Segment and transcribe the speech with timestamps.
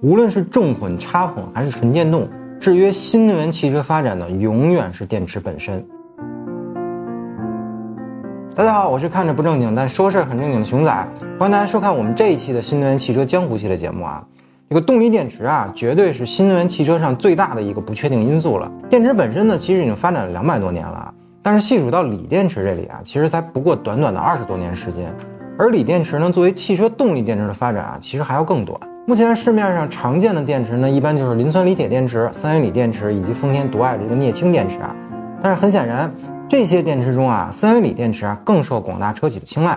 [0.00, 2.28] 无论是重混、插混还是纯电动，
[2.60, 5.84] 制约新能源汽车发展的永远是电池本身。
[8.54, 14.24] 大家好，我是看着不正经但说事儿很正经的熊仔，欢迎大家收看我们这一期的新能源汽车江湖系列节目啊。
[14.68, 18.70] 这个动力电池啊，绝对是新能源汽车上最大的一个不确定因素了。
[18.88, 21.12] 电池本身呢，其实已经发展了两百多年了，
[21.42, 25.12] 但是细数到锂电池这里啊，其实才不过短短的二十多年时间。
[25.60, 28.80] 而锂电池呢，作为汽车动力电池的发展啊，其实还要更短。
[29.08, 34.94] 目前市面上常见的电池呢，一般就是磷酸锂铁电池、三元锂电池以及丰田独爱的这个镍氢电池啊。
[35.42, 36.08] 但是很显然，
[36.48, 39.76] 这些电池中啊，三元锂电池啊更受广大车企的青睐。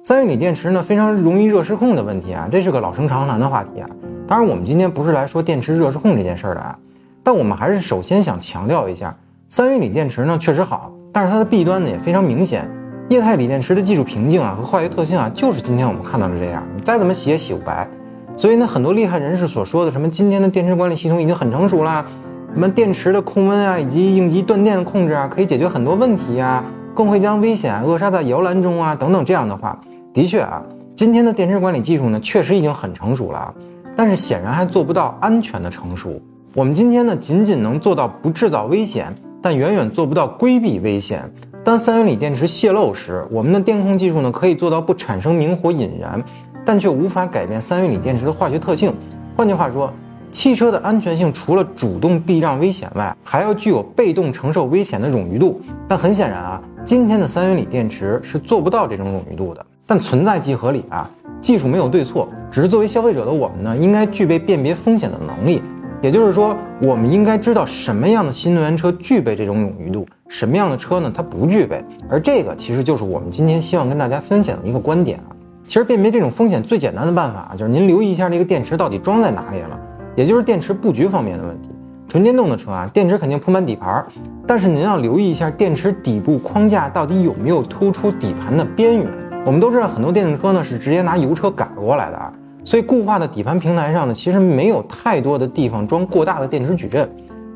[0.00, 3.90] 三元锂电池呢，非常容易热失控的问题啊，这是个老生常谈的话题啊。
[4.28, 6.78] 当然，我们今天不是来说电池热失控这件事儿的啊，
[7.24, 9.16] 但我们还是首先想强调一下，
[9.48, 12.70] 三元锂电池呢确实好，但是它的弊端呢也非常明显。
[13.08, 17.88] 液态锂电池的技术瓶颈啊和化学特性啊，就是今天我们看到的这样，你再怎么洗也洗不白。
[18.36, 22.04] 所以呢，很多厉害人士所说的什么今天的电池管理系统已经很成熟了，
[22.52, 29.80] 什么电池的控温啊以及应急断电的控制啊，可以解决很多问题呀，更会将危险扼杀在摇篮中啊等等这样的话，
[30.12, 30.60] 的确啊，
[30.96, 33.54] 今天的电池管理技术呢确实已经很成熟了，
[33.94, 36.20] 但是显然还做不到安全的成熟。
[36.54, 41.22] 我们今天呢仅仅能做到不制造危险，但远远做不到规避危险。
[41.66, 46.22] 当三元锂电池泄漏时，我们的电控技术呢可以做到不产生明火引燃，
[46.64, 48.94] 但却无法改变三元锂电池的化学特性。
[49.36, 49.92] 换句话说，
[50.30, 55.60] 汽车的安全性除了主动避让危险外，还要具有被动承受危险的冗余度。
[55.88, 59.66] 但很显然啊，今天的三元锂电池是做不到这种冗余度的。
[59.84, 65.60] 但存在即合理啊，技术没有对错，只是作为消费者的我们呢，应该具备辨别风险的能力。
[66.00, 71.12] 也就是说，我们应该知道什么样的新能源车具备这种冗余度，什么样的车呢？
[71.14, 71.82] 它不具备。
[72.08, 75.34] 而这个其实就是我们今天希望跟大家分享的一个观点啊。
[75.66, 79.78] 其实辨别这种风险最简单的办法啊就是您留意一下这个电池到底装在哪里了，
[80.14, 81.70] 也就是电池布局方面的问题。
[82.08, 84.06] 纯电动的车啊，电池肯定铺满底盘，
[84.46, 89.06] 但是您要留意一下电池底部框架到底有没有突出底盘的边缘。
[89.44, 92.32] 我们都知道很多电动车呢是直接拿油车改过来的啊。
[92.64, 97.08] 所以固化的底盘平台上呢，其实没有太多的地方装过大的电池矩阵，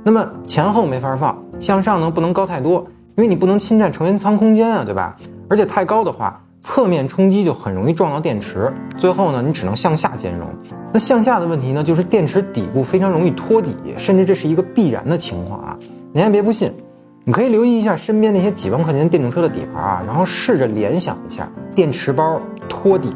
[0.02, 2.84] 那么前后没法放，向上呢不能高太多，
[3.16, 5.14] 因为你不能侵占成员舱空间啊，对吧？
[5.48, 10.48] 而且太高的话，侧面冲击就很容易撞到电池，最后呢你只能向下兼容。
[10.92, 15.78] 那向下的问题呢，就是电池底部非常容易托底，甚至这是一个必然的情况啊。
[16.12, 16.72] 您还别不信，
[17.24, 23.12] 你可以留意一下身边那些几万块钱电动车的底盘啊，然后试着联想一下电池包托底。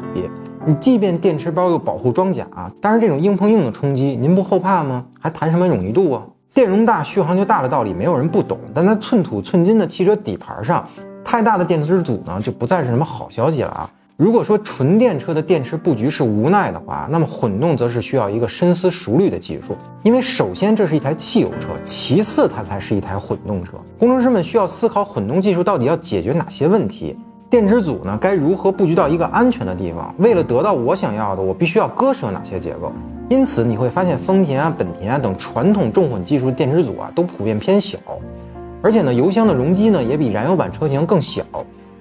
[0.67, 2.47] 你即便电池包有保护装甲，
[2.81, 5.05] 但是这种硬碰硬的冲击，您不后怕吗？
[5.19, 6.23] 还谈什么冗余度啊？
[6.55, 8.57] 电容大续航就大的道理，没有人不懂。
[8.73, 10.87] 但在寸土寸金的汽车底盘上，
[11.21, 13.91] 太大的电池组呢，就不再是什么好消息了啊！
[14.15, 19.75] 如果说纯电车的电池布局是无奈的话，那么混动则是需要一个深思熟虑的技术。
[20.01, 23.73] 因为首先这是一台汽油车，其次它才是一台混动车。
[23.99, 27.19] 工程师们需要思考混动技术到底要解决哪些问题。
[27.49, 30.15] 电池组呢，该如何布局到一个安全的地方？
[30.19, 32.93] 为了得到我想要的，我必须要割舍哪些结构？
[33.27, 37.97] 因此你会发现，丰田啊、本田啊等传统重混技术电池组啊，都普遍偏小，
[38.83, 41.43] 而且呢，油箱的容积呢也比燃油版车型更小。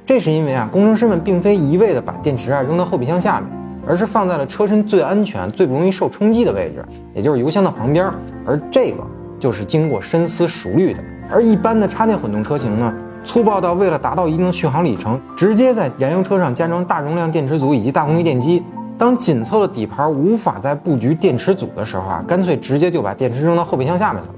[0.05, 3.49] 这是因为啊，工程师们并非一味的把电池啊扔到后备箱下面，
[3.87, 8.05] 而是放在了车身最安全、最不容易受冲击的位置，也就是油箱的旁边。
[8.45, 9.03] 而这个
[9.41, 11.03] 就是经过深思熟虑的。
[11.31, 12.95] 而一般的插电混动车型呢？
[13.25, 18.62] 粗暴到为了达到一定的续航里程，直接在燃油车上加装大容量电池组以及大功率电机。
[19.04, 24.34] 当紧凑的底盘无法再布局电池组的时候啊，干脆直接就把电池扔到后备箱下面去了。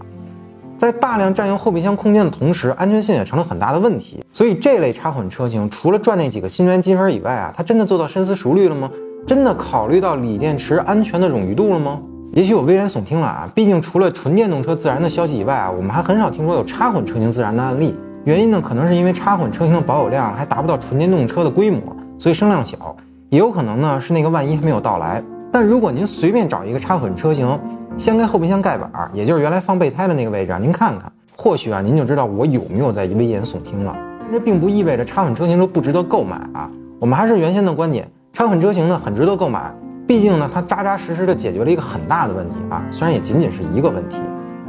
[0.76, 4.24] 在大量占用后备箱空间的同时，安全性也成了很大的问题。
[4.32, 8.90] 所以这类插混车型除了赚那几个新能源积分以外啊，它真的做到深思熟虑了吗？
[9.24, 12.00] 真的考虑到锂电池安全的冗余度了吗？
[12.32, 17.94] 也许我危言耸听了啊，毕竟除了纯电动车自燃的消息以外啊，我们还很少听说有插混车型自燃的案例。
[18.24, 21.80] 原因呢，可能是因为插混车型的保有量还达不到纯电动车的规模，
[22.18, 22.76] 所以声量小；
[23.36, 25.22] 也有可能呢是那个万一还没有到来。
[25.52, 27.46] 但如果您随便找一个插混车型，
[27.98, 33.94] 掀开后备箱盖板，也就是原来放备胎的那个位置啊，您看看，或许啊您就知道我有没有在危言耸听了。
[34.32, 39.70] 这并不意味着插混车型就不值得购买啊，我们还是原先的观点，插混车型呢很值得购买，
[40.06, 44.16] 毕竟呢它扎扎实实的解决了一个很大的问题啊，虽然也仅仅是一个问题，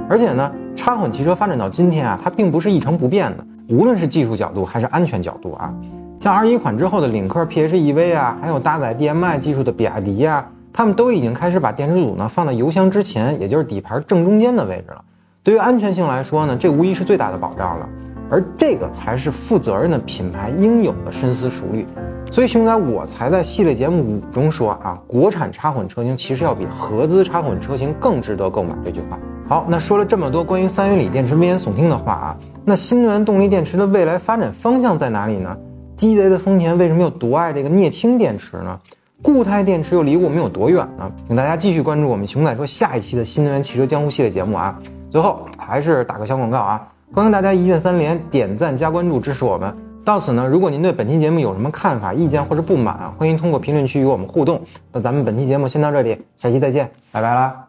[0.10, 0.52] 而且呢。
[0.78, 3.44] 插混汽车发展到今天啊，它并不是一成不变的。
[3.68, 5.74] 无论是技术角度还是安全角度啊，
[6.20, 10.44] 像二一款之后的领克 PHEV 啊，还有搭载 DMI 技术的比亚迪呀，
[10.74, 15.02] 他们都已经开始把电池组呢放在油箱之前，也就是底盘正中间的位置了。
[15.44, 17.88] 对于安全性来说呢，这无疑是最大的保障了。
[18.30, 21.88] 而这个才是负责任的品牌应有的深思熟虑。
[22.30, 29.18] 所以熊仔我才在系列节目五中说啊，国产插混车型其实要比合资插混车型更值得购买这句话。
[29.48, 35.56] 好，那说了这么多关于三元锂电池危言耸听的话啊，那新能源动力电池的未来发展方向在哪里呢？
[35.98, 38.80] 鸡贼的丰田为什么又独爱这个镍氢电池呢？
[39.24, 41.12] 固态电池又离我们有多远呢？
[41.26, 44.80] 请大家继续关注我们熊仔说下一期的新能源汽车江湖系列节目啊！
[45.10, 49.76] 最后还是打个小广告啊，欢迎大家一键三连、点赞加关注支持我们。
[50.06, 54.62] 到此呢，如果您对本期节目有什么看法、意见或者不满，欢迎通过评论区与我们互动。
[54.94, 57.67] 那咱们本期节目先到这里，下期再见，拜拜啦！